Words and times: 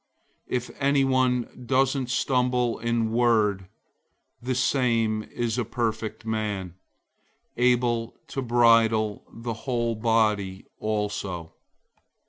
If 0.47 0.71
anyone 0.79 1.65
doesn't 1.67 2.09
stumble 2.09 2.79
in 2.79 3.11
word, 3.11 3.67
the 4.41 4.55
same 4.55 5.21
is 5.21 5.59
a 5.59 5.63
perfect 5.63 6.25
man, 6.25 6.73
able 7.55 8.17
to 8.29 8.41
bridle 8.41 9.23
the 9.31 9.53
whole 9.53 9.93
body 9.93 10.65
also. 10.79 11.53